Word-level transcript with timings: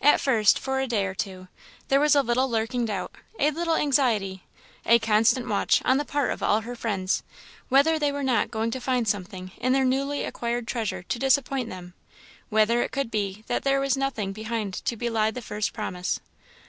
At 0.00 0.20
first, 0.20 0.56
for 0.56 0.78
a 0.78 0.86
day 0.86 1.04
or 1.04 1.16
two, 1.16 1.48
there 1.88 1.98
was 1.98 2.14
a 2.14 2.22
little 2.22 2.48
lurking 2.48 2.84
doubt, 2.84 3.12
a 3.40 3.50
little 3.50 3.74
anxiety, 3.74 4.44
a 4.86 5.00
constant 5.00 5.48
watch, 5.48 5.82
on 5.84 5.96
the 5.96 6.04
part 6.04 6.30
of 6.30 6.44
all 6.44 6.60
her 6.60 6.76
friends, 6.76 7.24
whether 7.68 7.98
they 7.98 8.12
were 8.12 8.22
not 8.22 8.52
going 8.52 8.70
to 8.70 8.80
find 8.80 9.08
something 9.08 9.50
in 9.58 9.72
their 9.72 9.84
newly 9.84 10.22
acquired 10.22 10.68
treasure 10.68 11.02
to 11.02 11.18
disappoint 11.18 11.70
them; 11.70 11.94
whether 12.50 12.82
it 12.84 12.92
could 12.92 13.10
be 13.10 13.42
that 13.48 13.64
there 13.64 13.80
was 13.80 13.96
nothing 13.96 14.32
behind 14.32 14.74
to 14.74 14.96
belie 14.96 15.32
the 15.32 15.42
first 15.42 15.72
promise. 15.72 16.20